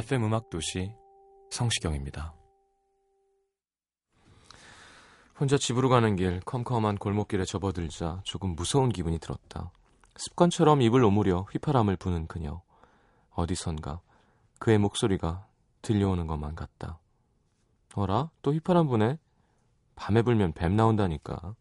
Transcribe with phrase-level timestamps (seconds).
[0.00, 0.94] FM 음악 도시
[1.50, 2.34] 성시경입니다.
[5.38, 9.70] 혼자 집으로 가는 길 컴컴한 골목길에 접어들자 조금 무서운 기분이 들었다.
[10.16, 12.62] 습관처럼 입을 오므려 휘파람을 부는 그녀.
[13.32, 14.00] 어디선가
[14.58, 15.46] 그의 목소리가
[15.82, 16.98] 들려오는 것만 같다.
[17.94, 18.30] 어라?
[18.40, 19.18] 또 휘파람 부네?
[19.96, 21.54] 밤에 불면 뱀 나온다니까.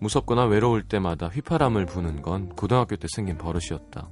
[0.00, 4.08] 무섭거나 외로울 때마다 휘파람을 부는 건 고등학교 때 생긴 버릇이었다.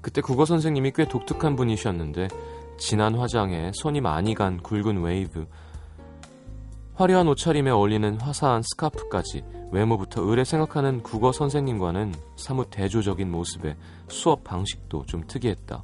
[0.00, 2.28] 그때 국어 선생님이 꽤 독특한 분이셨는데
[2.78, 5.46] 진한 화장에 손이 많이 간 굵은 웨이브,
[6.94, 13.76] 화려한 옷차림에 어울리는 화사한 스카프까지 외모부터 으레 생각하는 국어 선생님과는 사뭇 대조적인 모습에
[14.08, 15.82] 수업 방식도 좀 특이했다.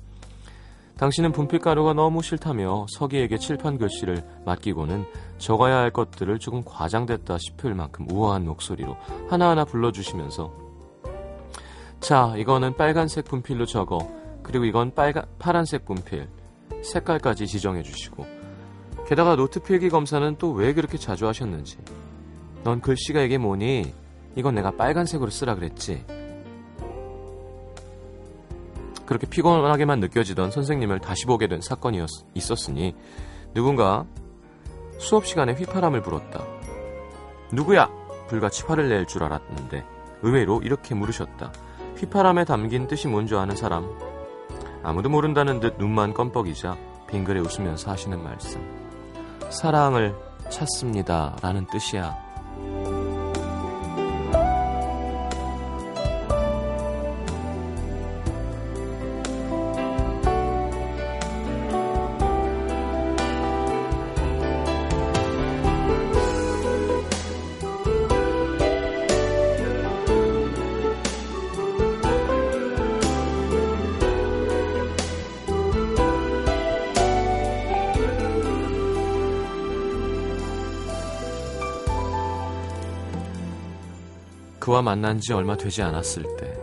[0.98, 5.04] 당신은 분필가루가 너무 싫다며 서기에게 칠판 글씨를 맡기고는
[5.38, 8.96] 적어야 할 것들을 조금 과장됐다 싶을 만큼 우아한 목소리로
[9.28, 10.66] 하나하나 불러주시면서
[12.00, 13.98] 자, 이거는 빨간색 분필로 적어.
[14.42, 16.28] 그리고 이건 빨간, 파란색 분필.
[16.82, 18.24] 색깔까지 지정해 주시고.
[19.08, 21.78] 게다가 노트 필기 검사는 또 왜 그렇게 자주 하셨는지.
[22.64, 23.92] 넌 글씨가 이게 뭐니?
[24.36, 26.04] 이건 내가 빨간색으로 쓰라 그랬지.
[29.06, 32.94] 그렇게 피곤하게만 느껴지던 선생님을 다시 보게 된 사건이 있었으니
[33.54, 34.04] 누군가
[34.98, 36.44] 수업 시간에 휘파람을 불었다.
[37.52, 37.88] 누구야?
[38.28, 39.84] 불같이 화를 낼 줄 알았는데
[40.22, 41.52] 의외로 이렇게 물으셨다.
[41.98, 43.88] 휘파람에 담긴 뜻이 뭔지 아는 사람?
[44.82, 46.76] 아무도 모른다는 듯 눈만 껌뻑이자
[47.08, 48.60] 빙그레 웃으면서 하시는 말씀.
[49.50, 50.14] 사랑을
[50.50, 51.36] 찾습니다.
[51.42, 52.25] 라는 뜻이야.
[84.66, 86.58] 그와 만난 지 얼마 되지 않았을 때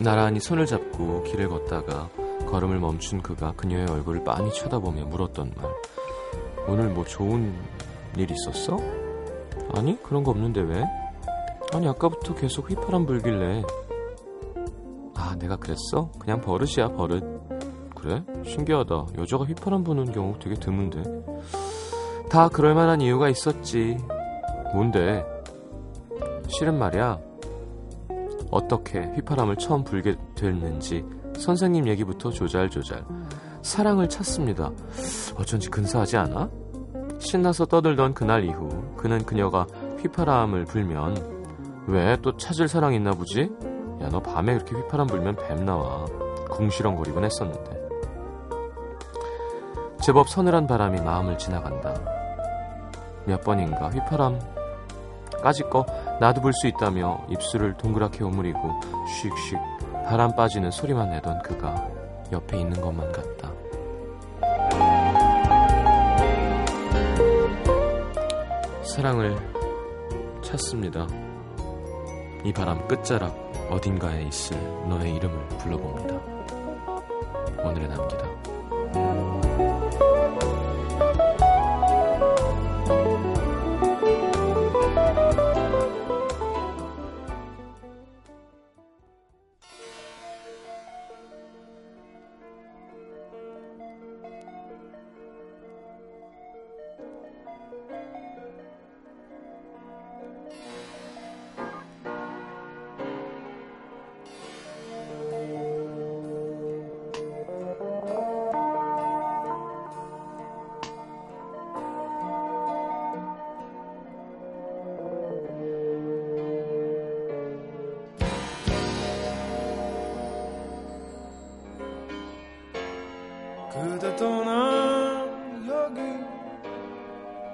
[0.00, 2.08] 나란히 손을 잡고 길을 걷다가
[2.48, 5.70] 걸음을 멈춘 그가 그녀의 얼굴을 빤히 쳐다보며 물었던 말
[6.66, 7.54] 오늘 뭐 좋은
[8.16, 8.76] 일 있었어?
[9.76, 10.82] 아니 그런 거 없는데 왜?
[11.72, 13.62] 아니 아까부터 계속 휘파람 불길래
[15.14, 16.10] 아 내가 그랬어?
[16.18, 17.22] 그냥 버릇이야 버릇
[17.94, 18.24] 그래?
[18.44, 21.04] 신기하다 여자가 휘파람 부는 경우 되게 드문데
[22.28, 23.96] 다 그럴 만한 이유가 있었지
[24.74, 25.35] 뭔데?
[26.48, 27.18] 실은 말이야.
[28.50, 31.04] 어떻게 휘파람을 처음 불게 됐는지
[31.36, 33.04] 선생님 얘기부터 조잘조잘.
[33.62, 34.70] 사랑을 찾습니다.
[35.36, 36.48] 어쩐지 근사하지 않아?
[37.18, 39.66] 신나서 떠들던 그날 이후 그는 그녀가
[40.00, 41.16] 휘파람을 불면
[41.88, 43.50] 왜 또 찾을 사랑 있나 보지?
[44.02, 46.04] 야 너 밤에 그렇게 휘파람 불면 뱀 나와.
[46.50, 47.86] 궁시렁거리곤 했었는데.
[50.02, 51.94] 제법 서늘한 바람이 마음을 지나간다.
[53.24, 54.38] 몇 번인가 휘파람
[55.42, 55.84] 까짓 거
[56.18, 61.88] 나도 불수 있다며 입술을 동그랗게 오므리고 슉슉 바람 빠지는 소리만 내던 그가
[62.32, 63.52] 옆에 있는 것만 같다.
[68.82, 69.36] 사랑을
[70.42, 71.06] 찾습니다.
[72.44, 73.34] 이 바람 끝자락
[73.70, 74.56] 어딘가에 있을
[74.88, 76.14] 너의 이름을 불러봅니다.
[77.62, 78.25] 오늘의 남기다.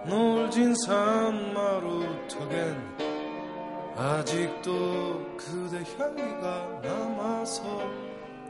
[0.06, 7.62] 놀진 산마루 턱엔 아직도 그대 향기가 남아서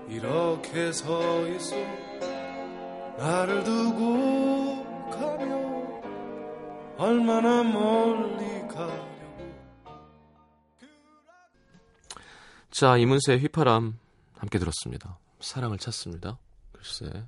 [0.09, 1.77] 이렇게 서 있어
[3.19, 6.03] 나를 두고 가면
[6.97, 9.13] 얼마나 멀리 가려고
[12.71, 13.99] 자, 이문세의 휘파람
[14.39, 15.19] 함께 들었습니다.
[15.41, 16.39] 사랑을 찾습니다.
[16.73, 17.27] 글쎄.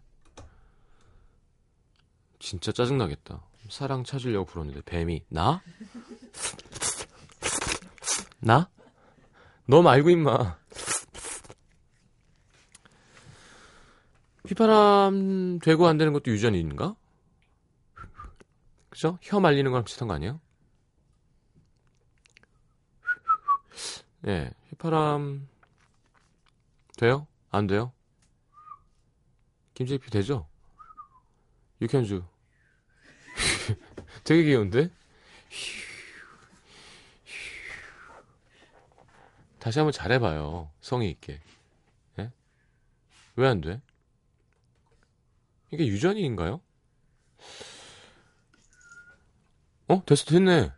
[2.38, 3.42] 진짜 짜증나겠다.
[3.68, 5.62] 사랑 찾으려고 부르는데 뱀이 나?
[8.40, 8.68] 나?
[9.66, 10.58] 너 말고 임마.
[14.46, 16.94] 휘파람 되고 안 되는 것도 유전인가?
[18.90, 19.18] 그죠?
[19.22, 20.40] 혀 말리는 거랑 비슷한 거 아니에요?
[24.26, 25.48] 예, 휘파람
[26.96, 27.26] 돼요?
[27.50, 27.92] 안 돼요?
[29.74, 30.46] 김재피 되죠?
[31.80, 32.24] 유캔주
[34.22, 34.90] 되게 귀여운데?
[39.58, 40.70] 다시 한번 잘해봐요.
[40.80, 41.40] 성의 있게.
[42.18, 42.30] 예?
[43.36, 43.80] 왜 안 돼?
[45.70, 46.60] 이게 유전인가요?
[49.88, 50.02] 어?
[50.04, 50.70] 됐어, 됐네.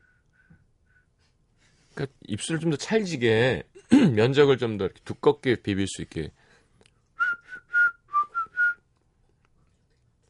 [1.94, 3.62] 그러니까 입술을 좀 더 찰지게
[4.14, 6.30] 면적을 좀 더 두껍게 비빌 수 있게.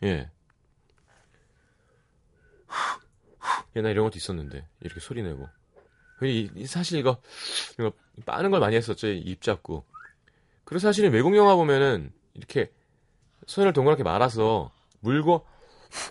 [0.02, 0.30] 예.
[3.76, 5.48] 옛날 이런 것도 있었는데 이렇게 소리 내고.
[6.66, 7.20] 사실 이거
[7.78, 7.92] 이거
[8.24, 9.84] 빠는 걸 많이 했었죠 입 잡고.
[10.64, 12.72] 그리고 사실은 외국 영화 보면은 이렇게
[13.46, 15.46] 손을 동그랗게 말아서 물고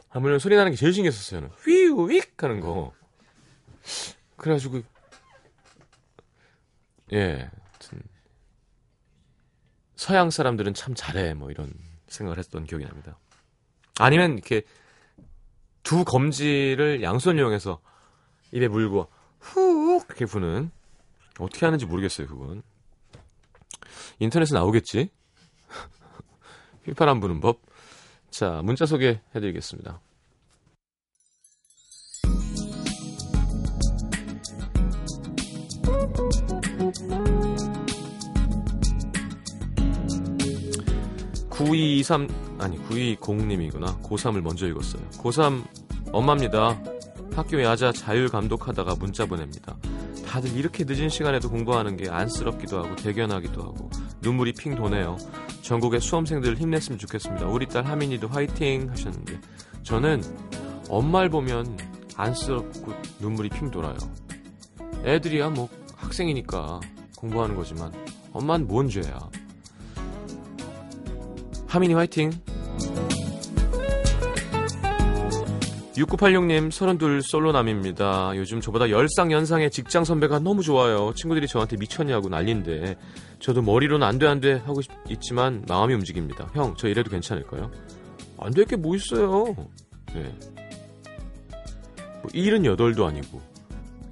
[0.09, 1.50] 하면 소리 나는 게 제일 신기했었어요.
[1.63, 2.94] 휘우 윅 하는 거.
[4.38, 4.81] 그래가지고
[7.13, 7.50] 예,
[9.95, 11.73] 서양 사람들은 참 잘해 뭐 이런
[12.07, 13.18] 생각을 했던 기억이 납니다.
[13.97, 14.63] 아니면 이렇게
[15.85, 17.79] 두 검지를 양손 이용해서
[18.51, 19.07] 입에 물고
[19.39, 20.71] 훅 이렇게 부는
[21.39, 22.63] 어떻게 하는지 모르겠어요 그건
[24.19, 25.09] 인터넷에 나오겠지
[26.85, 27.61] 휘파람 부는 법.
[28.31, 30.01] 자 문자 소개해드리겠습니다.
[42.01, 45.01] (9223) 아니 (9220님이구나) 고3을 먼저 읽었어요.
[45.12, 45.63] 고3
[46.12, 46.81] 엄마입니다.
[47.33, 49.75] 학교 야자 자율 감독하다가 문자 보냅니다.
[50.25, 53.89] 다들 이렇게 늦은 시간에도 공부하는 게 안쓰럽기도 하고 대견하기도 하고
[54.21, 55.18] 눈물이 핑 도네요.
[55.62, 57.47] 전국의 수험생들 힘냈으면 좋겠습니다.
[57.47, 59.39] 우리 딸 하민이도 화이팅 하셨는데
[59.83, 60.21] 저는
[60.89, 61.77] 엄마를 보면
[62.15, 63.97] 안쓰럽고 눈물이 핑 돌아요.
[65.03, 66.80] 애들이야 뭐 학생이니까
[67.18, 67.92] 공부하는 거지만
[68.31, 69.30] 엄마는 뭔 죄야.
[71.75, 72.31] 하민이 화이팅.
[75.98, 78.31] 6986님 32 솔로남입니다.
[78.38, 81.14] 요즘 저보다 10상 연상의 직장 선배가 너무 좋아요.
[81.16, 82.95] 친구들이 저한테 미쳤냐고 난린데
[83.40, 86.49] 저도 머리로는 안 돼 안 돼 하고 있지만 마음이 움직입니다.
[86.54, 87.69] 형 저 이래도 괜찮을까요?
[88.40, 89.44] 안 될 게 뭐 있어요.
[90.14, 90.33] 네.
[92.21, 93.42] 뭐 78도 아니고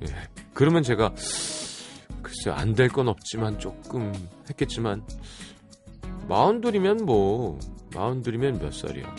[0.03, 0.07] 예.
[0.53, 1.13] 그러면 제가
[2.21, 4.11] 글쎄 안 될 건 없지만 조금
[4.49, 5.01] 했겠지만
[6.27, 7.59] 마흔둘이면 뭐
[7.93, 9.15] 마흔둘이면 몇 살이야?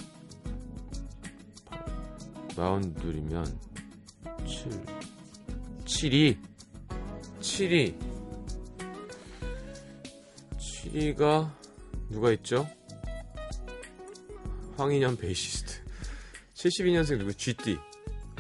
[2.56, 3.44] 마흔둘이면
[4.46, 4.70] 7
[5.84, 6.38] 7이
[7.40, 7.94] 7이
[10.58, 11.50] 7이가
[12.10, 12.66] 누가 있죠?
[14.76, 15.82] 황인현 베이시스트
[16.54, 17.34] 72년생 누구?
[17.34, 17.76] GT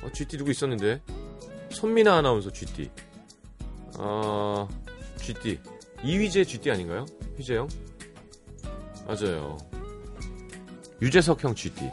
[0.02, 1.00] 어, GT 누구 있었는데?
[1.70, 2.90] 손민아 아나운서 GT
[3.98, 4.68] 아,
[5.18, 5.58] GT.
[6.02, 7.06] 이휘재 GT 아닌가요?
[7.36, 7.68] 휘재형?
[9.06, 9.58] 맞아요.
[11.02, 11.90] 유재석 형 GT.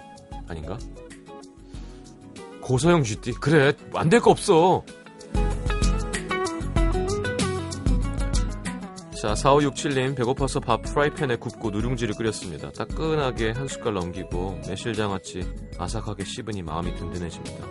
[0.47, 0.77] 아닌가?
[2.61, 3.33] 고서형 GT.
[3.33, 4.83] 그래, 안 될 거 없어.
[9.19, 12.71] 자, 4567님, 배고파서 밥 프라이팬에 굽고 누룽지를 끓였습니다.
[12.71, 15.43] 따끈하게 한 숟갈 넘기고 매실장아찌
[15.77, 17.67] 아삭하게 씹으니 마음이 든든해집니다.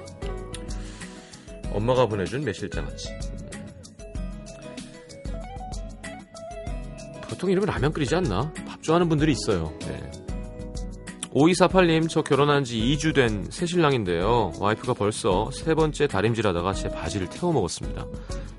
[1.72, 3.08] 엄마가 보내준 매실장아찌.
[7.28, 8.52] 보통 이러면 라면 끓이지 않나?
[8.80, 9.72] 밥 좋아하는 분들이 있어요.
[9.80, 10.10] 네.
[11.32, 14.52] 5248님, 저 결혼한 지 2주 된 새신랑인데요.
[14.58, 18.04] 와이프가 벌써 세 번째 다림질 하다가 제 바지를 태워 먹었습니다.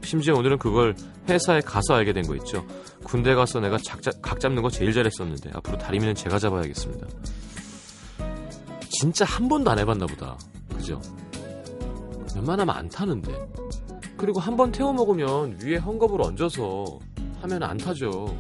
[0.04, 0.96] 심지어 오늘은 그걸
[1.28, 2.66] 회사에 가서 알게 된 거 있죠.
[3.04, 7.08] 군대 가서 내가 작, 각 잡는 거 제일 잘했었는데 앞으로 다리미는 제가 잡아야겠습니다.
[8.90, 10.38] 진짜 한 번도 안 해봤나 보다.
[10.75, 11.01] 그죠?
[12.36, 13.34] 웬만하면 안 타는데.
[14.18, 17.00] 그리고 한 번 태워 먹으면 위에 헝겊을 얹어서
[17.42, 18.34] 하면 안 타죠.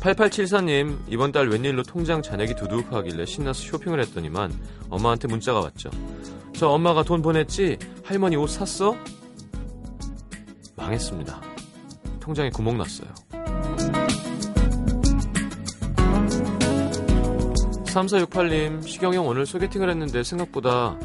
[0.00, 0.14] 참.
[0.14, 4.52] 8874님, 이번 달 웬일로 통장 잔액이 두둑하길래 신나서 쇼핑을 했더니만
[4.88, 5.90] 엄마한테 문자가 왔죠.
[6.54, 7.78] 저 엄마가 돈 보냈지?
[8.04, 8.96] 할머니 옷 샀어?
[10.76, 11.40] 망했습니다.
[12.18, 13.10] 통장에 구멍 났어요.
[17.84, 20.96] 3468님, 시경형 오늘 소개팅을 했는데 생각보다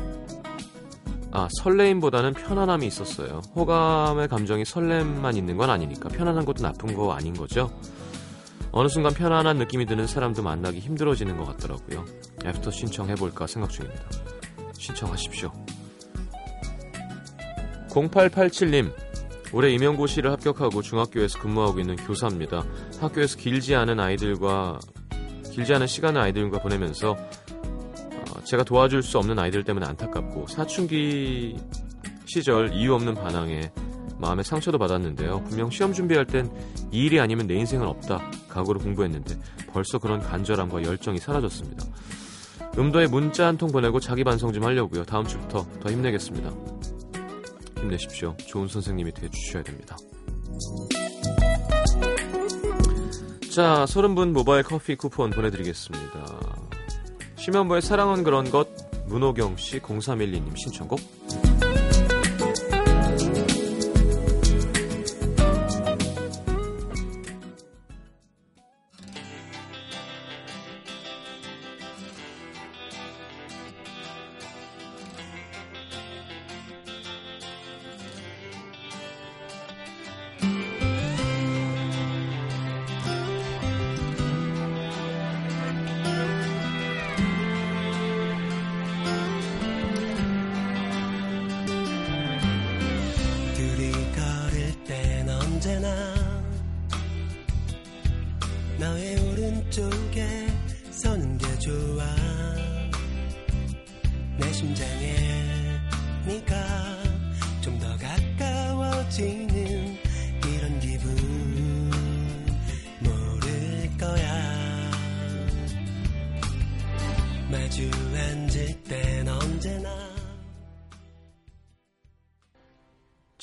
[1.32, 3.42] 아, 설레임보다는 편안함이 있었어요.
[3.56, 7.70] 호감의 감정이 설렘만 있는 건 아니니까 편안한 것도 나쁜 거 아닌 거죠.
[8.78, 12.04] 어느 순간 편안한 느낌이 드는 사람도 만나기 힘들어지는 것 같더라고요.
[12.44, 14.04] 애프터 신청해볼까 생각 중입니다.
[14.74, 15.50] 신청하십시오.
[17.88, 18.94] 0887님,
[19.54, 22.66] 올해 임용고시를 합격하고 중학교에서 근무하고 있는 교사입니다.
[23.00, 24.80] 학교에서 길지 않은 아이들과
[25.54, 31.56] 길지 않은 시간을 아이들과 보내면서 어, 제가 도와줄 수 없는 아이들 때문에 안타깝고 사춘기
[32.26, 33.72] 시절 이유 없는 반항에
[34.20, 35.44] 마음에 상처도 받았는데요.
[35.46, 36.50] 분명 시험 준비할 땐
[36.92, 39.38] 이 일이 아니면 내 인생은 없다 각오로 공부했는데
[39.72, 41.84] 벌써 그런 간절함과 열정이 사라졌습니다.
[42.78, 45.04] 음도에 문자 한 통 보내고 자기 반성 좀 하려고요.
[45.06, 46.52] 다음 주부터 더 힘내겠습니다.
[47.78, 48.36] 힘내십시오.
[48.38, 49.98] 좋은 선생님이 되 주셔야 됩니다.
[53.54, 56.40] 자, 서른 분 모바일 커피 쿠폰 보내드리겠습니다.
[57.38, 58.68] 심연보의 사랑은 그런 것,
[59.08, 61.00] 문호경 씨 0312님 신청곡.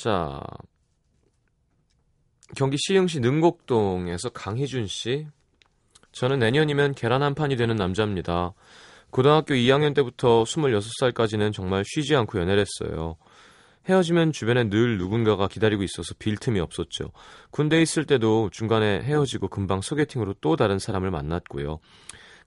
[0.02, 0.40] 자,
[2.56, 5.28] 경기 시흥시 능곡동에서 강희준 씨.
[6.10, 8.52] 저는 내년이면 계란 한 판이 되는 남자입니다.
[9.10, 13.14] 고등학교 2학년 때부터 26살까지는 정말 쉬지 않고 연애를 했어요.
[13.88, 17.12] 헤어지면 주변에 늘 누군가가 기다리고 있어서 빌 틈이 없었죠.
[17.52, 21.78] 군대에 있을 때도 중간에 헤어지고 금방 소개팅으로 또 다른 사람을 만났고요.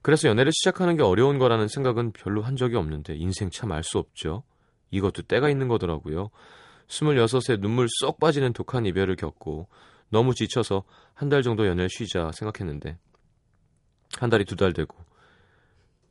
[0.02, 3.96] 그래서 연애를 시작하는 게 어려운 거라는 생각은 별로 한 적이 없는데 인생 참 알 수
[3.96, 4.42] 없죠.
[4.90, 6.28] 이것도 때가 있는 거더라고요.
[6.88, 9.68] 26에 눈물 쏙 빠지는 독한 이별을 겪고
[10.10, 12.98] 너무 지쳐서 한 달 정도 연애를 쉬자 생각했는데
[14.18, 14.96] 한 달이 두 달 되고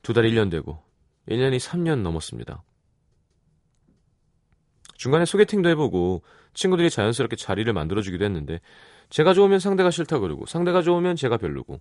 [0.01, 0.84] 두 달이 1년 되고
[1.29, 2.63] 1년이 3년 넘었습니다.
[4.98, 8.60] 중간에 소개팅도 해보고 친구들이 자연스럽게 자리를 만들어주기도 했는데
[9.10, 11.79] 제가 좋으면 상대가 싫다 그러고 상대가 좋으면 제가 별로고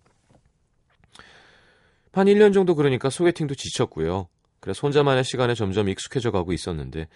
[2.13, 4.29] 한 1년 정도 그러니까 소개팅도 지쳤고요.
[4.61, 7.09] 그래서 혼자만의 시간에 점점 익숙해져 가고 있었는데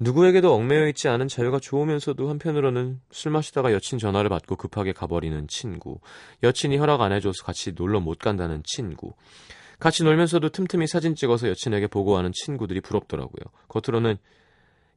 [0.00, 6.00] 누구에게도 얽매여 있지 않은 자유가 좋으면서도 한편으로는 술 마시다가 여친 전화를 받고 급하게 가버리는 친구,
[6.42, 9.12] 여친이 허락 안 해줘서 같이 놀러 못 간다는 친구,
[9.78, 13.44] 같이 놀면서도 틈틈이 사진 찍어서 여친에게 보고하는 친구들이 부럽더라고요.
[13.68, 14.16] 겉으로는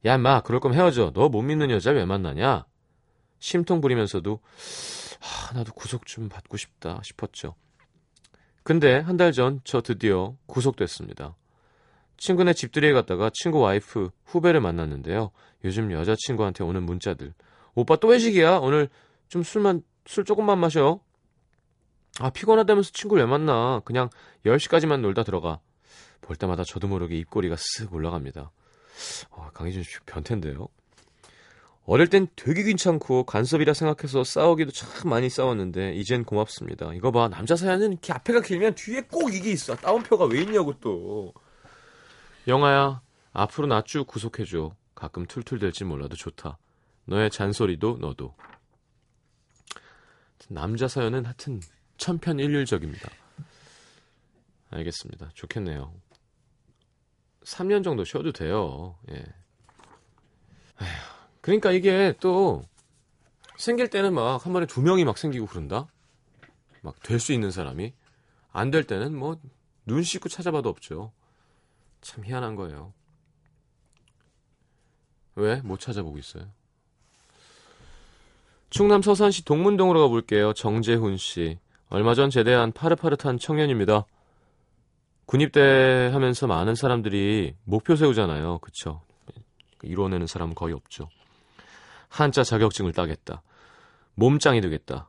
[0.06, 1.12] 야, 마, 그럴 거면 헤어져.
[1.14, 2.66] 너 못 믿는 여자 왜 만나냐?
[3.40, 4.40] 심통 부리면서도
[5.20, 7.54] 아, 나도 구속 좀 받고 싶다 싶었죠.
[8.62, 11.34] 근데 한 달 전 저 드디어 구속됐습니다.
[12.16, 15.30] 친구네 집들이에 갔다가 친구 와이프 후배를 만났는데요.
[15.64, 17.34] 요즘 여자친구한테 오는 문자들.
[17.74, 18.58] 오빠 또 회식이야?
[18.58, 18.88] 오늘
[19.28, 21.00] 좀 술만, 술 조금만 마셔.
[22.20, 23.80] 아, 피곤하다면서 친구를 왜 만나?
[23.84, 24.08] 그냥
[24.46, 25.60] 10시까지만 놀다 들어가.
[26.20, 28.50] 볼 때마다 저도 모르게 입꼬리가 쓱 올라갑니다.
[29.30, 30.68] 어, 강희준 씨 변태인데요.
[31.86, 36.94] 어릴 땐 되게 귀찮고 간섭이라 생각해서 싸우기도 참 많이 싸웠는데 이젠 고맙습니다.
[36.94, 39.76] 이거 봐 남자 사연은 이렇게 앞에가 길면 뒤에 꼭 이게 있어.
[39.76, 41.34] 따옴표가 왜 있냐고 또.
[42.46, 44.74] 영아야 앞으로 나 쭉 구속해줘.
[44.94, 46.58] 가끔 툴툴댈지 몰라도 좋다.
[47.06, 48.34] 너의 잔소리도 너도.
[50.48, 51.60] 남자 사연은 하여튼
[51.96, 53.08] 천편일률적입니다.
[54.70, 55.30] 알겠습니다.
[55.34, 55.92] 좋겠네요.
[57.44, 58.96] 3년 정도 쉬어도 돼요.
[59.10, 59.24] 예.
[61.40, 62.62] 그러니까 이게 또
[63.56, 65.86] 생길 때는 막 한 번에 두 명이 막 생기고 그런다.
[66.82, 67.94] 막 될 수 있는 사람이
[68.52, 69.36] 안 될 때는 뭐
[69.86, 71.12] 눈 씻고 찾아봐도 없죠.
[72.04, 72.92] 참 희한한 거예요.
[75.36, 75.56] 왜?
[75.62, 76.46] 못 찾아보고 있어요.
[78.70, 80.52] 충남 서산시 동문동으로 가볼게요.
[80.52, 81.58] 정재훈 씨.
[81.88, 84.04] 얼마 전 제대한 파릇파릇한 청년입니다.
[85.26, 88.58] 군입대 하면서 많은 사람들이 목표 세우잖아요.
[88.58, 89.02] 그쵸?
[89.82, 91.08] 이뤄내는 사람은 거의 없죠.
[92.08, 93.42] 한자 자격증을 따겠다.
[94.14, 95.08] 몸짱이 되겠다.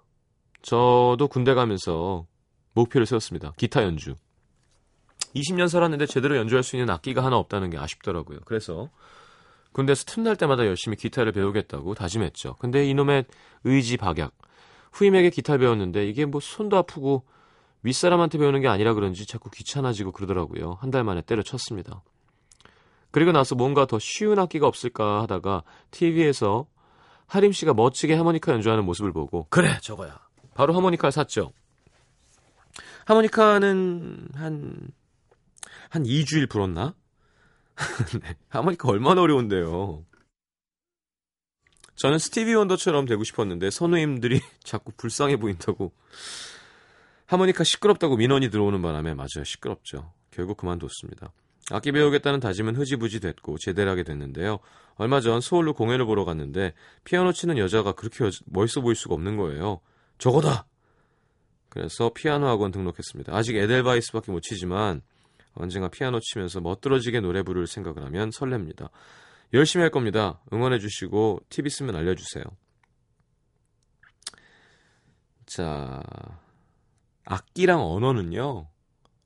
[0.61, 2.25] 저도 군대 가면서
[2.73, 3.51] 목표를 세웠습니다.
[3.57, 4.15] 기타 연주.
[5.35, 8.39] 20년 살았는데 제대로 연주할 수 있는 악기가 하나 없다는 게 아쉽더라고요.
[8.45, 8.89] 그래서
[9.73, 12.55] 군대에서 틈날 때마다 열심히 기타를 배우겠다고 다짐했죠.
[12.59, 13.25] 근데 이놈의
[13.65, 14.31] 의지 박약.
[14.93, 17.25] 후임에게 기타 배웠는데 이게 뭐 손도 아프고
[17.83, 20.77] 윗사람한테 배우는 게 아니라 그런지 자꾸 귀찮아지고 그러더라고요.
[20.79, 22.01] 한 달 만에 때려쳤습니다.
[23.11, 26.67] 그리고 나서 뭔가 더 쉬운 악기가 없을까 하다가 TV에서
[27.27, 30.19] 하림 씨가 멋지게 하모니카 연주하는 모습을 보고 그래 저거야.
[30.53, 31.51] 바로 하모니카를 샀죠.
[33.05, 34.87] 하모니카는 한,
[35.95, 36.93] 한 2주일 불었나?
[38.21, 40.05] 네, 하모니카 얼마나 어려운데요.
[41.95, 45.93] 저는 스티비 원더처럼 되고 싶었는데 선우님들이 자꾸 불쌍해 보인다고
[47.27, 50.11] 하모니카 시끄럽다고 민원이 들어오는 바람에 맞아요 시끄럽죠.
[50.31, 51.31] 결국 그만뒀습니다.
[51.71, 54.59] 악기 배우겠다는 다짐은 흐지부지 됐고 제대를 하게 됐는데요.
[54.95, 56.73] 얼마 전 서울로 공연을 보러 갔는데
[57.05, 59.79] 피아노 치는 여자가 그렇게 여, 멋있어 보일 수가 없는 거예요.
[60.17, 60.67] 저거다!
[61.69, 63.33] 그래서 피아노 학원 등록했습니다.
[63.33, 65.01] 아직 에델바이스밖에 못 치지만
[65.55, 68.89] 언젠가 피아노 치면서 멋들어지게 노래 부를 생각을 하면 설렙니다.
[69.53, 70.41] 열심히 할 겁니다.
[70.51, 72.43] 응원해 주시고 팁 있으면 알려주세요.
[75.45, 76.01] 자,
[77.25, 78.67] 악기랑 언어는요,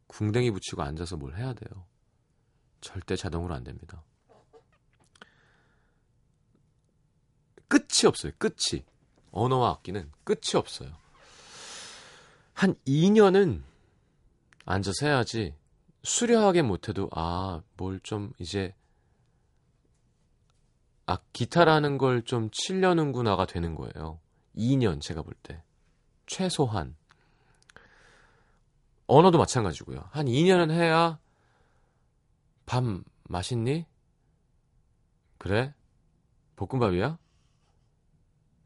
[0.07, 1.85] 궁뎅이 붙이고 앉아서 뭘 해야 돼요.
[2.81, 4.03] 절대 자동으로 안 됩니다.
[7.67, 8.31] 끝이 없어요.
[8.37, 8.83] 끝이.
[9.31, 10.91] 언어와 악기는 끝이 없어요.
[12.53, 13.63] 한 2년은
[14.65, 15.55] 앉아서 해야지
[16.03, 18.73] 수려하게 못해도 아, 뭘 좀 이제
[21.05, 24.19] 아, 기타라는 걸 좀 치려는구나가 되는 거예요.
[24.55, 25.63] 2년 제가 볼 때.
[26.27, 26.95] 최소한.
[29.07, 30.07] 언어도 마찬가지고요.
[30.11, 31.17] 한 2년은 해야
[32.67, 32.83] 밥
[33.23, 33.85] 맛있니?
[35.39, 35.73] 그래?
[36.57, 37.17] 볶음밥이야?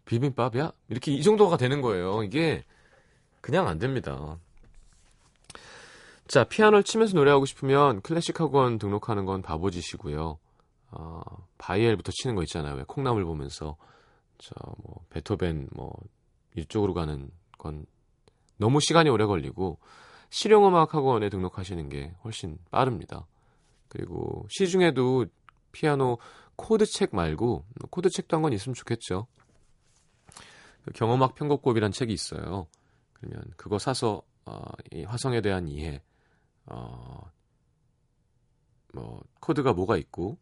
[0.06, 0.74] 비빔밥이야?
[0.89, 2.24] 이렇게 이 정도가 되는 거예요.
[2.24, 2.65] 이게
[3.39, 4.38] 그냥 안 됩니다.
[6.34, 10.39] 자, 피아노를 치면서 노래하고 싶으면 클래식 학원 등록하는 건 바보짓이고요.
[10.89, 11.22] 어,
[11.60, 12.74] 바이엘부터 치는 거 있잖아요.
[12.74, 13.78] 왜 콩나물 보면서
[14.39, 15.93] 저 뭐 베토벤 뭐
[16.58, 17.86] 이쪽으로 가는 건
[18.58, 19.78] 너무 시간이 오래 걸리고
[20.32, 23.28] 실용음악 학원에 등록하시는 게 훨씬 빠릅니다.
[23.88, 25.28] 그리고 시중에도
[25.72, 26.17] 피아노
[26.56, 29.28] 코드 책 말고 코드 책도 한 권 있으면 좋겠죠.
[30.84, 32.65] 그 경음악 편곡법이란 책이 있어요.
[33.13, 36.02] 그러면 그거 사서 어, 이 화성에 대한 이해,
[36.65, 37.32] 어,
[38.93, 40.38] 뭐 코드가 뭐가 있고,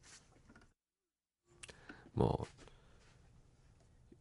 [2.13, 2.45] 뭐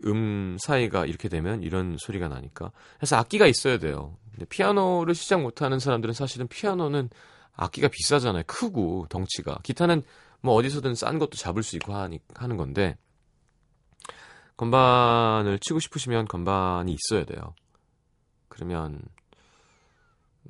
[0.04, 2.72] 음 사이가 이렇게 되면 이런 소리가 나니까.
[2.96, 4.16] 그래서 악기가 있어야 돼요.
[4.30, 7.10] 근데 피아노를 시작 못하는 사람들은 사실은 피아노는
[7.54, 8.44] 악기가 비싸잖아요.
[8.46, 9.58] 크고 덩치가.
[9.62, 10.02] 기타는
[10.40, 12.96] 뭐 어디서든 싼 것도 잡을 수 있고 하니, 하는 건데
[14.56, 17.54] 건반을 치고 싶으시면 건반이 있어야 돼요.
[18.48, 19.02] 그러면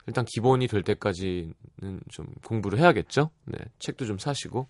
[0.07, 3.31] 일단 기본이 될 때까지는 좀 공부를 해야겠죠.
[3.45, 3.59] 네.
[3.79, 4.69] 책도 좀 사시고.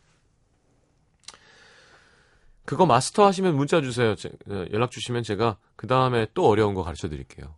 [2.65, 4.15] 그거 마스터 하시면 문자 주세요.
[4.17, 7.55] 제, 어, 연락 주시면 제가 그 다음에 또 어려운 거 가르쳐 드릴게요.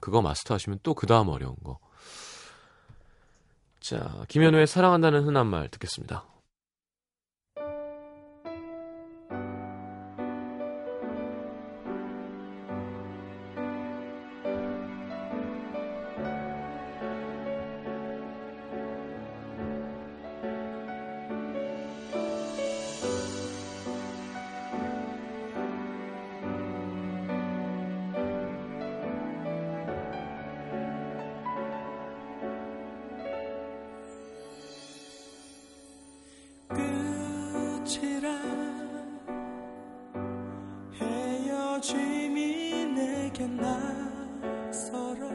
[0.00, 1.78] 그거 마스터 하시면 또 그 다음 어려운 거.
[3.80, 6.24] 자, 김현우의 사랑한다는 흔한 말 듣겠습니다.
[41.82, 45.28] 짐이 내게 낯설어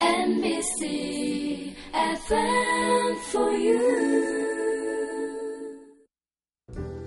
[0.00, 3.78] NBC FM for you.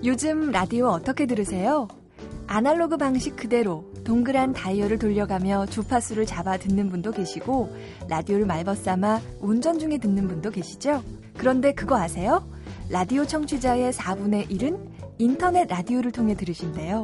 [0.02, 1.88] 요즘 라디오 어떻게 들으세요?
[2.46, 7.68] 아날로그 방식 그대로 동그란 다이얼을 돌려가며 주파수를 잡아 듣는 분도 계시고
[8.08, 11.02] 라디오를 말벗삼아 운전 중에 듣는 분도 계시죠?
[11.36, 12.55] 그런데 그거 아세요?
[12.88, 14.78] 라디오 청취자의 4분의 1은
[15.18, 17.02] 인터넷 라디오를 통해 들으신대요.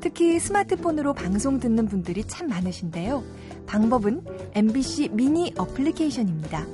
[0.00, 3.22] 특히 스마트폰으로 방송 듣는 분들이 참 많으신데요.
[3.66, 6.66] 방법은 MBC 미니 어플리케이션입니다.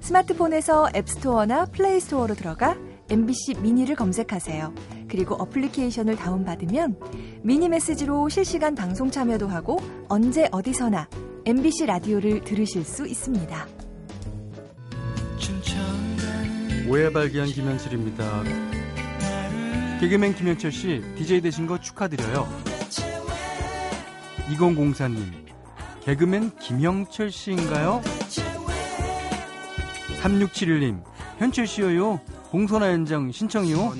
[0.00, 2.76] 스마트폰에서 앱스토어나 플레이스토어로 들어가
[3.08, 4.74] MBC 미니를 검색하세요.
[5.08, 6.98] 그리고 어플리케이션을 다운받으면
[7.42, 11.08] 미니 메시지로 실시간 방송 참여도 하고 언제 어디서나
[11.44, 13.75] MBC 라디오를 들으실 수 있습니다.
[16.88, 18.44] 오해 발견 김현철입니다.
[20.00, 22.48] 개그맨 김현철 씨, DJ 되신 거 축하드려요.
[24.50, 25.32] 2004님,
[26.04, 28.02] 개그맨 김영철 씨인가요?
[30.22, 31.02] 3671님,
[31.38, 32.20] 현철 씨요.
[32.50, 33.92] 공소나 현장 신청이요.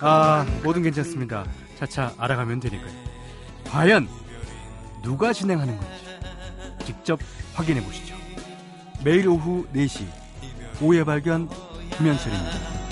[0.00, 1.44] 아, 뭐든 괜찮습니다.
[1.78, 2.92] 차차 알아가면 되니까요.
[3.66, 4.08] 과연
[5.02, 5.90] 누가 진행하는 건지
[6.86, 7.20] 직접
[7.52, 8.13] 확인해 보시죠.
[9.04, 10.06] 매일 오후 4시
[10.80, 11.46] 오해 발견
[11.98, 12.83] 김현철입니다.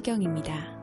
[0.00, 0.80] 성시경입니다.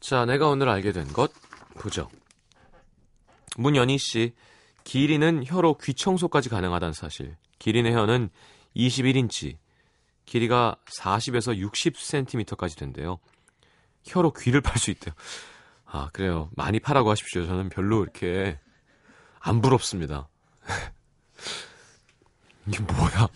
[0.00, 1.32] 자, 내가 오늘 알게 된 것
[1.74, 2.08] 보죠.
[3.56, 4.34] 문연희 씨,
[4.84, 7.36] 길이는 혀로 귀 청소까지 가능하다는 사실.
[7.58, 8.30] 기린의 혀는
[8.76, 9.56] 21인치,
[10.24, 13.18] 길이가 40에서 60cm까지 된대요.
[14.04, 15.14] 혀로 귀를 팔 수 있대요.
[15.84, 16.50] 아, 그래요.
[16.56, 17.46] 많이 파라고 하십시오.
[17.46, 18.58] 저는 별로 이렇게
[19.40, 20.28] 안 부럽습니다.
[22.66, 23.28] 이게 뭐야?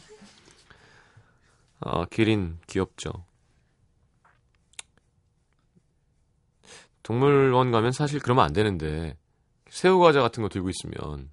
[1.85, 3.25] 아, 기린 귀엽죠.
[7.03, 9.17] 동물원 가면 사실 그러면 안 되는데
[9.69, 11.31] 새우 과자 같은 거 들고 있으면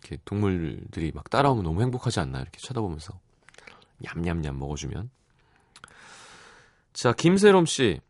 [0.00, 3.20] 이렇게 동물들이 막 따라오면 너무 행복하지 않나 이렇게 쳐다보면서
[3.98, 5.10] 냠냠냠 먹어주면.
[6.92, 8.00] 자 김세롬 씨.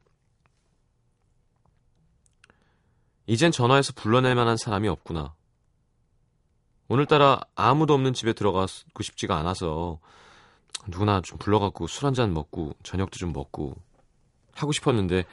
[3.26, 5.34] 이젠 전화해서 불러낼 만한 사람이 없구나.
[6.88, 9.98] 오늘따라 아무도 없는 집에 들어가고 싶지가 않아서
[10.88, 13.74] 누구나 좀 불러갖고 술 한 잔 먹고 저녁도 좀 먹고
[14.54, 15.24] 하고 싶었는데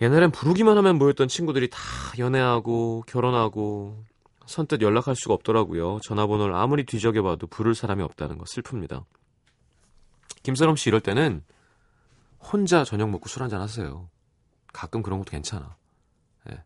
[0.00, 1.78] 옛날엔 부르기만 하면 모였던 친구들이 다
[2.18, 4.02] 연애하고 결혼하고
[4.46, 6.00] 선뜻 연락할 수가 없더라고요.
[6.02, 9.04] 전화번호를 아무리 뒤적여봐도 부를 사람이 없다는 거 슬픕니다.
[10.42, 11.44] 김서롬 씨 이럴 때는
[12.40, 14.08] 혼자 저녁 먹고 술 한잔 하세요.
[14.72, 15.76] 가끔 그런 것도 괜찮아.
[16.50, 16.62] 예.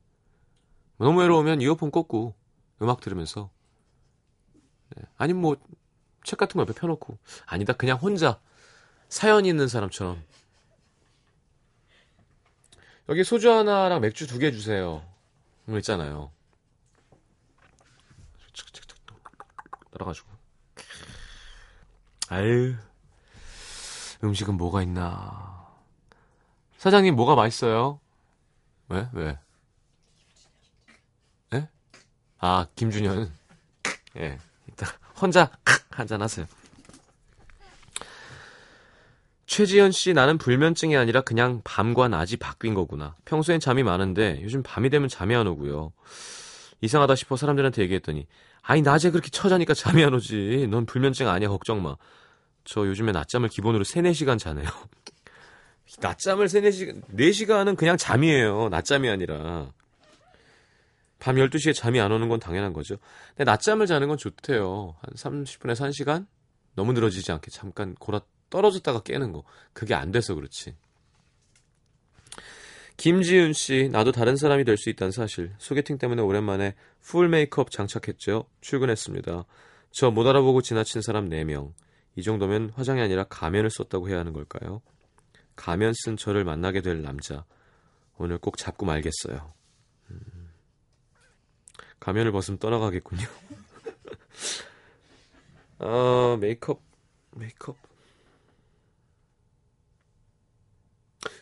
[0.99, 2.35] 너무 외로우면 이어폰 꽂고
[2.83, 3.51] 음악 들으면서
[4.97, 5.03] 예.
[5.17, 5.57] 아니면 뭐
[6.25, 8.41] 책 같은 거 옆에 펴놓고 아니다 그냥 혼자
[9.09, 10.21] 사연 있는 사람처럼
[13.09, 15.05] 여기 소주 하나랑 맥주 두 개 주세요.
[15.69, 16.31] 이거 있잖아요.
[19.93, 20.29] 따라가지고.
[22.29, 22.75] 아유,
[24.23, 25.69] 음식은 뭐가 있나.
[26.79, 28.01] 사장님, 뭐가 맛있어요?
[28.89, 29.09] 왜?
[29.13, 29.39] 왜?
[31.53, 31.69] 예?
[32.39, 33.33] 아, 김준현.
[34.17, 34.39] 예.
[35.20, 35.50] 혼자
[35.90, 36.46] 한잔 하세요.
[39.46, 43.14] 최지연 씨, 나는 불면증이 아니라 그냥 밤과 낮이 바뀐 거구나.
[43.24, 45.92] 평소엔 잠이 많은데 요즘 밤이 되면 잠이 안 오고요.
[46.81, 48.27] 이상하다 싶어 사람들한테 얘기했더니,
[48.62, 50.68] 아니, 낮에 그렇게 처자니까 잠이 안 오지.
[50.70, 51.96] 넌 불면증 아니야, 걱정 마.
[52.64, 54.68] 저 요즘에 낮잠을 기본으로 3, 4시간 자네요.
[56.00, 58.70] 낮잠을 3, 4시간, 4시간은 그냥 잠이에요.
[58.70, 59.70] 낮잠이 아니라.
[61.25, 62.97] 밤 12시에 잠이 안 오는 건 당연한 거죠.
[63.31, 64.95] 근데 낮잠을 자는 건 좋대요.
[65.01, 66.27] 한 30분에서 1시간?
[66.75, 69.43] 너무 늘어지지 않게 잠깐 골아 떨어졌다가 깨는 거.
[69.73, 70.77] 그게 안 돼서 그렇지.
[72.99, 75.55] 김지윤 씨, 나도 다른 사람이 될 수 있다는 사실.
[75.57, 78.45] 소개팅 때문에 오랜만에 풀 메이크업 장착했죠.
[78.61, 79.45] 출근했습니다.
[79.93, 81.73] 저 못 알아보고 지나친 사람 4명.
[82.17, 84.83] 이 정도면 화장이 아니라 가면을 썼다고 해야 하는 걸까요?
[85.57, 87.47] 가면 쓴 저를 만나게 될 남자.
[88.19, 89.55] 오늘 꼭 잡고 말겠어요.
[92.05, 93.27] 음, 가면을 벗으면 떠나가겠군요.
[95.79, 96.81] 아, 메이크업,
[97.37, 97.77] 메이크업.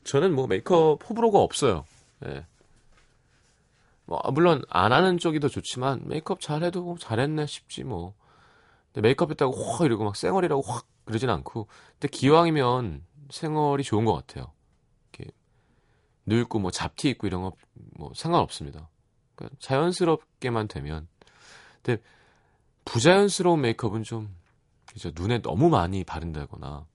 [0.04, 1.84] 저는 뭐 메이크업 호불호가 없어요.
[2.26, 2.46] 예.
[4.04, 8.14] 뭐 아, 물론 안 하는 쪽이 더 좋지만 메이크업 잘해도 뭐 잘했네 싶지 뭐.
[8.92, 11.68] 근데 메이크업 했다고 확 이러고 막 쌩얼이라고 확 그러진 않고.
[11.94, 14.52] 근데 기왕이면 생얼이 좋은 것 같아요.
[15.12, 15.30] 이렇게
[16.26, 17.52] 늙고 뭐 잡티 있고 이런 거
[17.96, 18.88] 뭐 상관없습니다.
[19.34, 21.08] 그러니까 자연스럽게만 되면.
[21.82, 22.02] 근데
[22.84, 24.34] 부자연스러운 메이크업은 좀
[24.94, 26.86] 이제 눈에 너무 많이 바른다거나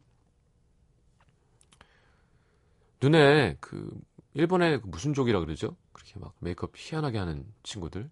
[3.02, 3.90] 눈에 그
[4.34, 5.76] 일본의 그 무슨 족이라 그러죠?
[5.92, 8.10] 그렇게 막 메이크업 희한하게 하는 친구들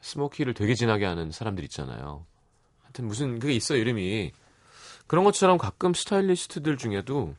[0.00, 2.26] 스모키를 되게 진하게 하는 사람들 있잖아요.
[2.82, 4.32] 하여튼 무슨 그게 있어 요 이름이
[5.06, 7.34] 그런 것처럼 가끔 스타일리스트들 중에도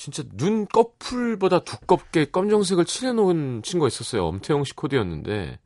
[0.00, 4.24] 진짜 눈 꺼풀보다 두껍게 검정색을 칠해놓은 친구가 있었어요.
[4.28, 5.58] 엄태영 씨 코디였는데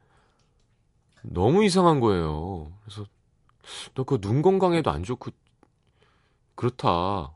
[1.23, 2.73] 너무 이상한 거예요.
[2.83, 3.07] 그래서
[3.95, 5.31] 너 그 눈 건강에도 안 좋고
[6.57, 7.33] 그렇다.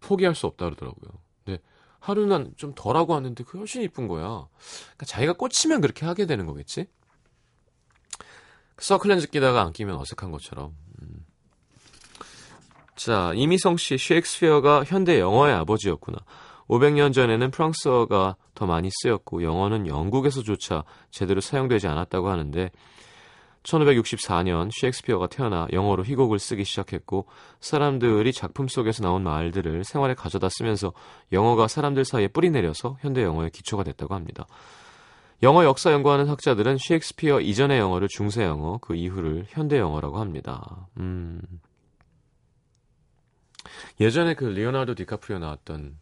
[0.00, 1.10] 포기할 수 없다 그러더라고요.
[1.42, 1.62] 근데
[2.00, 4.22] 하루는 좀 덜하고 왔는데 그 훨씬 이쁜 거야.
[4.26, 6.86] 그러니까 자기가 꽂히면 그렇게 하게 되는 거겠지?
[8.78, 10.76] 서클렌즈 끼다가 안 끼면 어색한 것처럼.
[12.96, 12.98] 음.
[12.98, 16.18] 자, 이미성 씨, 셰익스피어가 현대 영어의 아버지였구나.
[16.68, 22.70] 500년 전에는 프랑스어가 더 많이 쓰였고 영어는 영국에서조차 제대로 사용되지 않았다고 하는데
[23.62, 27.26] 1564년 셰익스피어가 태어나 영어로 희곡을 쓰기 시작했고
[27.60, 30.92] 사람들이 작품 속에서 나온 말들을 생활에 가져다 쓰면서
[31.32, 34.46] 영어가 사람들 사이에 뿌리내려서 현대 영어의 기초가 됐다고 합니다.
[35.42, 40.88] 영어 역사 연구하는 학자들은 셰익스피어 이전의 영어를 중세 영어, 그 이후를 현대 영어라고 합니다.
[40.96, 41.42] 음.
[44.00, 45.98] 예전에 그 레오나르도 디카프리오 나왔던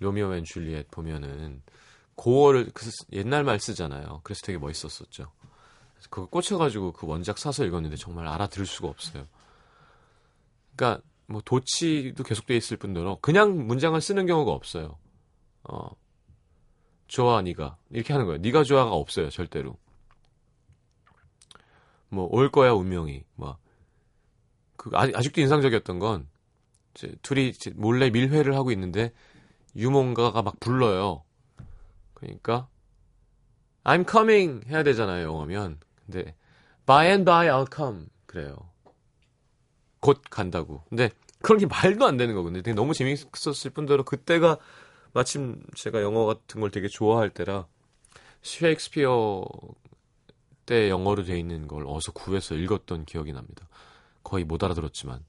[0.00, 1.62] 로미오 앤 줄리엣 보면은
[2.14, 4.20] 고어를 그 옛날 말 쓰잖아요.
[4.22, 5.30] 그래서 되게 멋있었었죠.
[6.10, 9.26] 그거 꽂혀가지고 그 원작 사서 읽었는데 정말 알아들을 수가 없어요.
[10.74, 14.98] 그러니까 뭐 도치도 계속돼 있을 뿐더러 그냥 문장을 쓰는 경우가 없어요.
[15.64, 15.88] 어,
[17.06, 18.40] 좋아 네가 이렇게 하는 거예요.
[18.40, 19.76] 네가 좋아가 없어요 절대로.
[22.08, 23.62] 뭐 올 거야 운명이 뭐
[24.82, 26.28] 그 아직도 인상적이었던 건
[26.94, 29.12] 이제 둘이 이제 몰래 밀회를 하고 있는데
[29.76, 31.24] 유몽가가 막 불러요.
[32.14, 32.68] 그러니까
[33.84, 35.80] I'm coming 해야 되잖아요 영어면.
[36.04, 36.34] 근데
[36.86, 38.56] by and by I'll come 그래요.
[40.00, 40.82] 곧 간다고.
[40.88, 42.62] 근데 그런 게 말도 안 되는 거거든요.
[42.62, 44.58] 되게 너무 재밌었을 뿐더러 그때가
[45.12, 47.66] 마침 제가 영어 같은 걸 되게 좋아할 때라
[48.42, 49.44] 셰익스피어
[50.66, 53.68] 때 영어로 돼 있는 걸 어서 구해서 읽었던 기억이 납니다.
[54.22, 55.24] 거의 못 알아들었지만.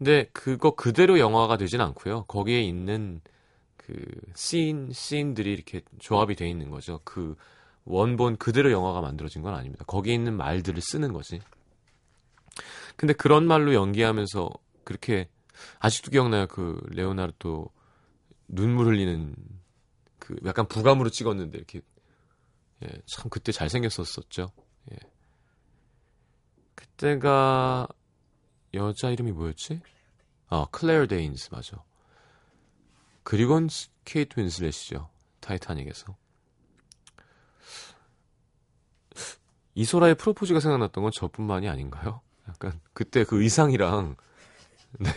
[0.00, 2.24] 근데 그거 그대로 영화가 되진 않고요.
[2.24, 3.20] 거기에 있는
[3.76, 4.02] 그
[4.34, 7.00] 씬, 씬들이 이렇게 조합이 돼 있는 거죠.
[7.04, 7.36] 그
[7.84, 9.84] 원본 그대로 영화가 만들어진 건 아닙니다.
[9.86, 11.42] 거기에 있는 말들을 쓰는 거지.
[12.96, 14.48] 근데 그런 말로 연기하면서
[14.84, 15.28] 그렇게
[15.80, 16.46] 아직도 기억나요.
[16.46, 17.68] 그 레오나르도
[18.48, 19.34] 눈물 흘리는
[20.18, 21.82] 그 약간 부감으로 찍었는데 이렇게
[22.84, 24.50] 예, 참 그때 잘생겼었었죠.
[24.92, 24.96] 예.
[26.74, 27.86] 그때가
[28.74, 29.80] 여자 이름이 뭐였지?
[30.48, 31.82] 아, 클레어 데인스 맞아.
[33.22, 33.68] 그리고는
[34.04, 35.08] 케이트 윈슬렛이죠.
[35.40, 36.16] 타이타닉에서.
[39.74, 42.20] 이소라의 프로포즈가 생각났던 건 저뿐만이 아닌가요?
[42.48, 44.16] 약간 그때 그 의상이랑
[44.98, 45.10] 네.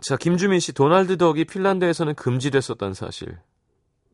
[0.00, 3.38] 자, 김주민 씨, 도널드 덕이 핀란드에서는 금지됐었다는 사실.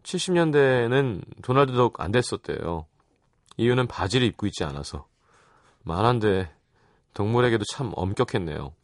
[0.03, 2.87] 70년대에는 도널드 덕 안 됐었대요.
[3.57, 5.07] 이유는 바지를 입고 있지 않아서.
[5.85, 6.51] 만한데
[7.15, 8.75] 동물에게도 참 엄격했네요.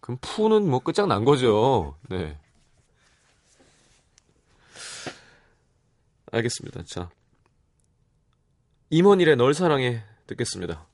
[0.00, 1.96] 그럼 푸는 뭐 끝장난 거죠.
[2.08, 2.38] 네.
[6.30, 6.82] 알겠습니다.
[6.84, 7.10] 자.
[8.90, 10.86] 임원일의 널 사랑해 듣겠습니다.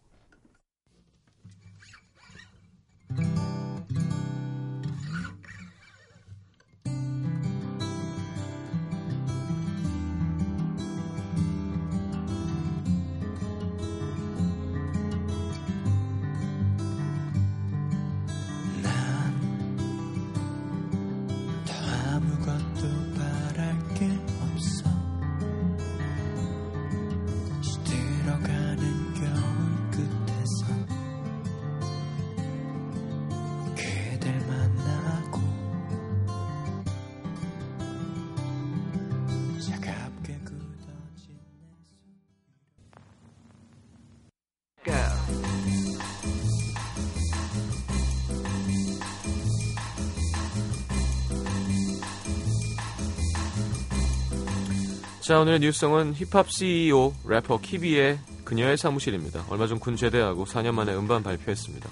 [55.22, 59.44] 자, 오늘의 뉴스성은 힙합 CEO 래퍼 키비의 그녀의 사무실입니다.
[59.50, 61.88] 얼마 전 군 제대하고 4년 만에 음반 발표했습니다.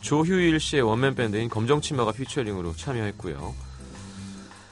[0.00, 3.54] 조휴일 씨의 원맨 밴드인 검정치마가 피처링으로 참여했고요.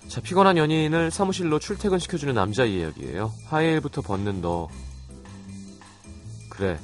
[0.08, 3.32] 자, 피곤한 연인을 사무실로 출퇴근시켜주는 남자 이야기예요.
[3.46, 4.68] 화요일부터 벗는 너.
[6.50, 6.80] 그래,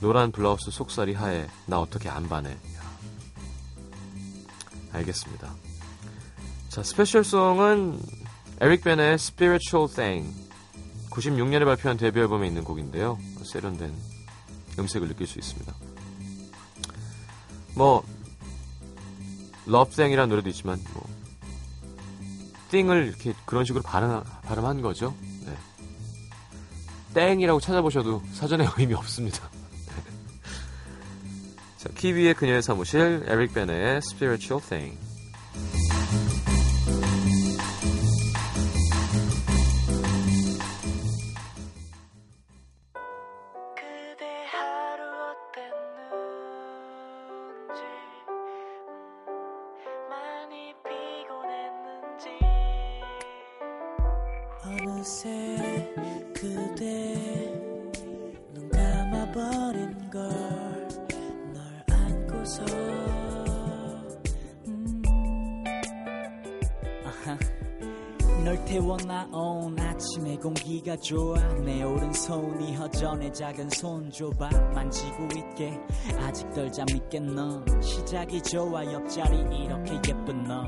[0.00, 1.46] 노란 블라우스 속살이 하얘.
[1.66, 2.54] 나 어떻게 안 반해.
[4.92, 5.54] 알겠습니다.
[6.68, 7.98] 자, 스페셜송은
[8.60, 10.49] 에릭 벤의 Spiritual Thing.
[11.10, 13.18] 96년에 발표한 데뷔 앨범에 있는 곡인데요.
[13.42, 13.92] 세련된
[14.78, 15.74] 음색을 느낄 수 있습니다.
[17.74, 18.04] 뭐
[19.66, 21.08] Thing이라는 노래도 있지만 뭐
[22.70, 25.14] thing을 이렇게 그런 식으로 발음, 발음한 거죠.
[25.44, 25.56] 네.
[27.14, 29.50] 땡이라고 찾아보셔도 사전에 의미 없습니다.
[31.78, 35.09] 자, 키위의 그녀의 사무실, 에릭 베네의 Spiritual Thing.
[68.90, 75.78] 널 태워 나온 아침의 공기가 좋아 내 오른손이 허전해 작은 손 줘봐 만지고 있게
[76.18, 80.66] 아직 덜 잠있게 너 시작이 좋아 옆자리 이렇게 예쁜 너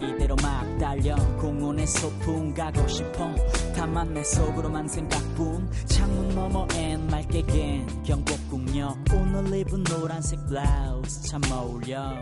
[0.00, 3.34] 이대로 막 달려 공원에 소풍 가고 싶어
[3.74, 12.14] 다만 내 속으로만 생각뿐 창문 너머엔 맑게 갠 경복궁역 오늘 입은 노란색 블라우스 참 어울려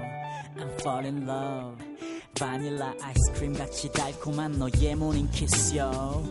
[0.57, 1.93] I'm fall in love
[2.38, 6.25] 바닐라 아이스크림 같이 달콤한 너의 모닝 키스 요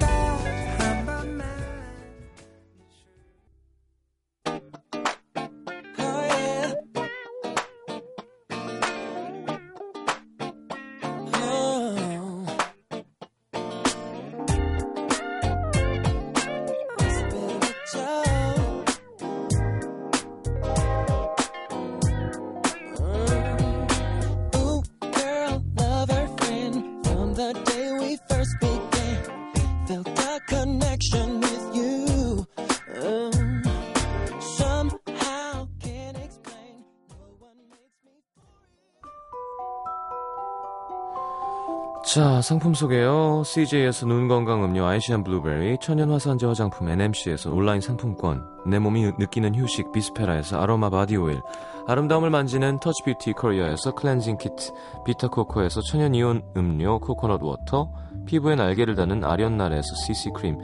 [42.14, 43.42] 자, 상품 소개요.
[43.44, 49.56] CJ에서 눈 건강 음료 아이시안 블루베리, 천연 화산재 화장품 NMC에서 온라인 상품권, 내 몸이 느끼는
[49.56, 51.42] 휴식 비스페라에서 아로마 바디 오일,
[51.88, 54.74] 아름다움을 만지는 터치 뷰티 코리아에서 클렌징 키트,
[55.08, 57.92] 비타 코코에서 천연 이온 음료 코코넛 워터,
[58.28, 60.60] 피부에 날개를 다는 아련날에서 CC 크림,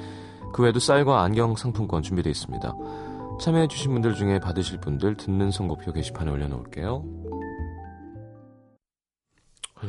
[0.54, 2.76] 그 외에도 쌀과 안경 상품권 준비되어 있습니다.
[3.42, 7.04] 참여해주신 분들 중에 받으실 분들 듣는 선곡표 게시판에 올려놓을게요.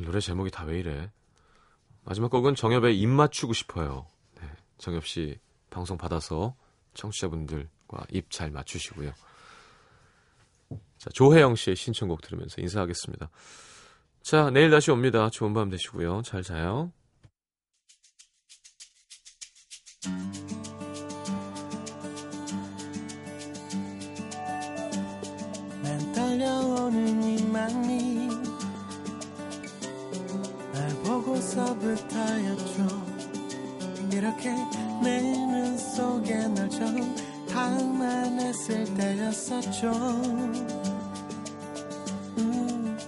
[0.02, 1.10] 노래 제목이 다 왜 이래?
[2.04, 4.06] 마지막 곡은 정엽의 입 맞추고 싶어요.
[4.40, 4.48] 네,
[4.78, 5.38] 정엽 씨
[5.70, 6.54] 방송 받아서
[6.94, 9.12] 청취자분들과 입 잘 맞추시고요.
[10.98, 13.30] 자, 조혜영 씨의 신청곡 들으면서 인사하겠습니다.
[14.22, 15.30] 자, 내일 다시 옵니다.
[15.30, 16.22] 좋은 밤 되시고요.
[16.22, 16.92] 잘 자요.
[25.82, 27.20] 난 떨려오는
[31.30, 32.86] 고서부터였죠.
[34.12, 34.50] 이렇게
[35.02, 37.14] 내 눈 속에 널 처음
[37.48, 39.90] 담아냈을 때였었죠.
[42.38, 42.98] 음,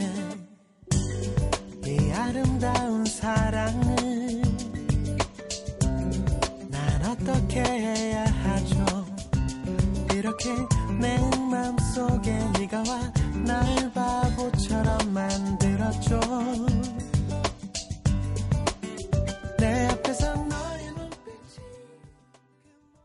[0.00, 1.90] 예.
[1.90, 4.42] 이 아름다운 사랑을
[6.68, 9.06] 난 어떻게 해야 하죠?
[10.14, 10.50] 이렇게
[11.00, 11.18] 내